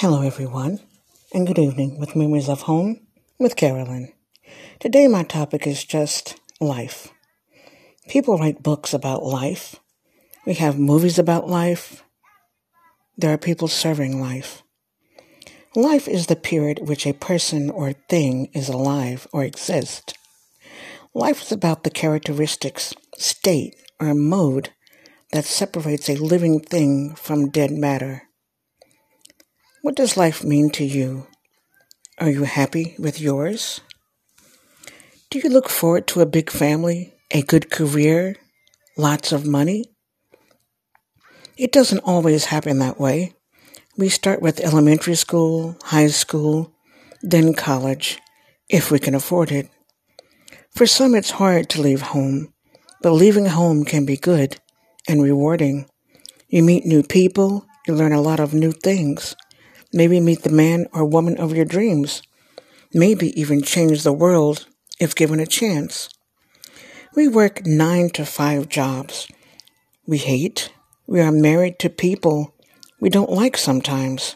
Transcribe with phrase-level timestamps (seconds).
[0.00, 0.80] Hello, everyone,
[1.32, 3.00] and good evening with Memories of Home
[3.38, 4.12] with Carolyn.
[4.78, 7.08] Today, my topic is just life.
[8.06, 9.76] People write books about life.
[10.44, 12.04] We have movies about life.
[13.16, 14.62] There are people serving life.
[15.74, 20.12] Life is the period which a person or thing is alive or exists.
[21.14, 24.68] Life is about the characteristics, state, or mode
[25.32, 28.24] that separates a living thing from dead matter.
[29.86, 31.28] What does life mean to you?
[32.18, 33.82] Are you happy with yours?
[35.30, 38.34] Do you look forward to a big family, a good career,
[38.96, 39.84] lots of money?
[41.56, 43.34] It doesn't always happen that way.
[43.96, 46.74] We start with elementary school, high school,
[47.22, 48.18] then college,
[48.68, 49.70] if we can afford it.
[50.74, 52.52] For some, it's hard to leave home,
[53.02, 54.58] but leaving home can be good
[55.06, 55.88] and rewarding.
[56.48, 59.36] You meet new people, you learn a lot of new things.
[59.92, 62.22] Maybe meet the man or woman of your dreams.
[62.92, 64.66] Maybe even change the world
[64.98, 66.08] if given a chance.
[67.14, 69.28] We work nine to five jobs.
[70.06, 70.72] We hate.
[71.06, 72.54] We are married to people
[73.00, 74.34] we don't like sometimes.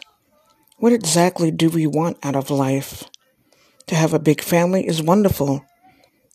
[0.77, 3.03] What exactly do we want out of life?
[3.87, 5.65] To have a big family is wonderful,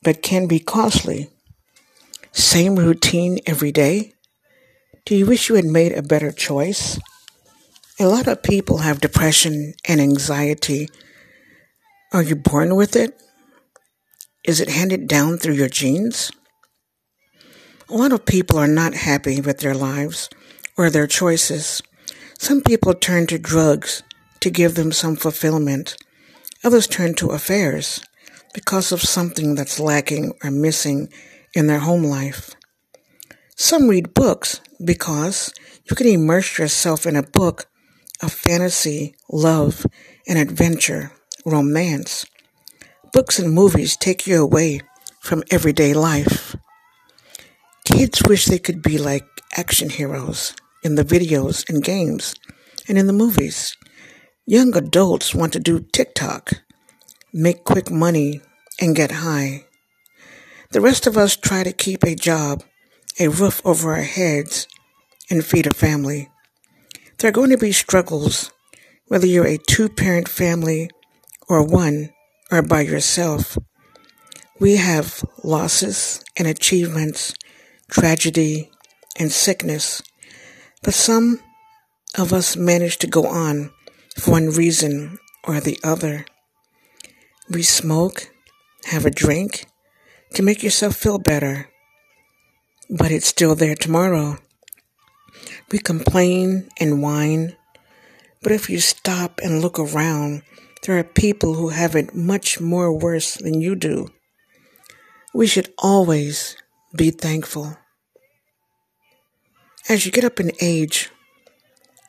[0.02, 1.30] but can be costly.
[2.32, 4.12] Same routine every day?
[5.04, 6.98] Do you wish you had made a better choice?
[7.98, 10.90] A lot of people have depression and anxiety.
[12.12, 13.18] Are you born with it?
[14.44, 16.30] Is it handed down through your genes?
[17.88, 20.28] A lot of people are not happy with their lives
[20.76, 21.80] or their choices.
[22.38, 24.02] Some people turn to drugs
[24.40, 25.96] to give them some fulfillment.
[26.62, 28.04] Others turn to affairs
[28.52, 31.08] because of something that's lacking or missing
[31.54, 32.54] in their home life.
[33.56, 35.50] Some read books because
[35.88, 37.70] you can immerse yourself in a book
[38.22, 39.86] of fantasy, love,
[40.26, 41.12] and adventure,
[41.44, 42.26] romance.
[43.12, 44.80] Books and movies take you away
[45.20, 46.56] from everyday life.
[47.84, 52.34] Kids wish they could be like action heroes in the videos and games
[52.88, 53.76] and in the movies.
[54.46, 56.52] Young adults want to do TikTok,
[57.32, 58.40] make quick money,
[58.80, 59.64] and get high.
[60.70, 62.62] The rest of us try to keep a job,
[63.18, 64.68] a roof over our heads,
[65.30, 66.28] and feed a family.
[67.18, 68.52] There are going to be struggles,
[69.06, 70.90] whether you're a two parent family
[71.48, 72.10] or one
[72.52, 73.56] or by yourself.
[74.60, 77.32] We have losses and achievements,
[77.90, 78.70] tragedy
[79.18, 80.02] and sickness,
[80.82, 81.40] but some
[82.18, 83.70] of us manage to go on
[84.18, 86.26] for one reason or the other.
[87.48, 88.28] We smoke,
[88.86, 89.64] have a drink
[90.34, 91.70] to make yourself feel better,
[92.90, 94.36] but it's still there tomorrow.
[95.70, 97.56] We complain and whine,
[98.42, 100.42] but if you stop and look around,
[100.82, 104.08] there are people who have it much more worse than you do.
[105.34, 106.56] We should always
[106.96, 107.76] be thankful.
[109.88, 111.10] As you get up in age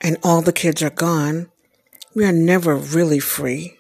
[0.01, 1.49] and all the kids are gone,
[2.15, 3.77] we are never really free.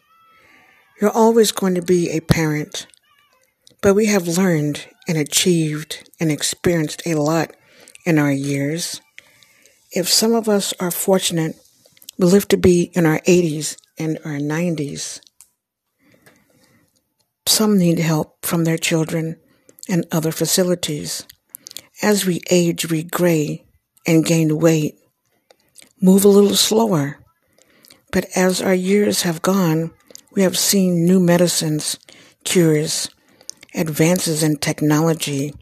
[0.99, 2.87] You're always going to be a parent,
[3.81, 7.55] but we have learned and achieved and experienced a lot
[8.05, 9.01] in our years.
[9.91, 11.55] If some of us are fortunate,
[12.17, 15.21] we live to be in our 80s and our 90s.
[17.45, 19.39] Some need help from their children
[19.87, 21.25] and other facilities.
[22.01, 23.65] As we age, we gray
[24.05, 24.95] and gain weight,
[26.01, 27.19] move a little slower.
[28.11, 29.91] But as our years have gone,
[30.33, 31.97] we have seen new medicines,
[32.43, 33.09] cures,
[33.73, 35.53] advances in technology,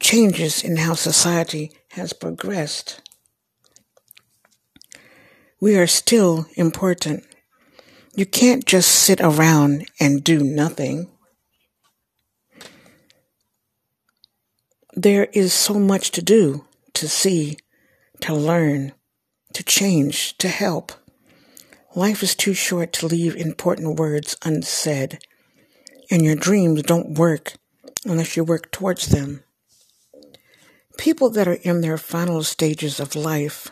[0.00, 3.02] changes in how society has progressed
[5.60, 7.24] we are still important.
[8.14, 11.08] You can't just sit around and do nothing.
[14.94, 16.64] There is so much to do,
[16.94, 17.58] to see,
[18.22, 18.92] to learn,
[19.52, 20.92] to change, to help.
[21.94, 25.18] Life is too short to leave important words unsaid,
[26.10, 27.54] and your dreams don't work
[28.04, 29.44] unless you work towards them.
[30.96, 33.70] People that are in their final stages of life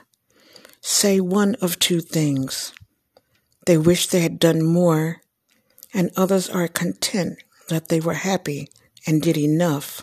[0.89, 2.73] say one of two things.
[3.67, 5.21] They wish they had done more,
[5.93, 7.37] and others are content
[7.69, 8.71] that they were happy
[9.07, 10.03] and did enough.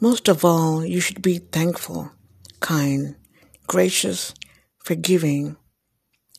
[0.00, 2.12] Most of all, you should be thankful,
[2.60, 3.16] kind,
[3.66, 4.32] gracious,
[4.78, 5.56] forgiving,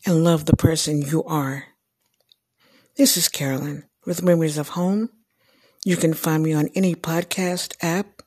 [0.06, 1.66] and love the person you are.
[2.96, 5.10] This is Carolyn with Memories of Home.
[5.84, 8.22] You can find me on any podcast app.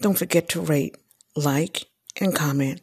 [0.00, 0.96] Don't forget to rate,
[1.34, 1.86] like,
[2.20, 2.82] and comment.